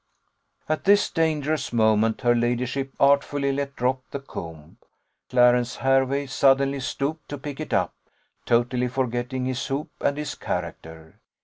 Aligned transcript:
At 0.67 0.85
this 0.85 1.11
dangerous 1.11 1.71
moment 1.71 2.21
her 2.21 2.33
ladyship 2.33 2.91
artfully 2.99 3.51
let 3.51 3.75
drop 3.75 4.01
the 4.09 4.19
comb. 4.19 4.77
Clarence 5.29 5.75
Hervey 5.75 6.25
suddenly 6.25 6.79
stooped 6.79 7.29
to 7.29 7.37
pick 7.37 7.59
it 7.59 7.71
up, 7.71 7.93
totally 8.47 8.87
forgetting 8.87 9.45
his 9.45 9.63
hoop 9.67 9.91
and 10.01 10.17
his 10.17 10.33
character. 10.33 11.19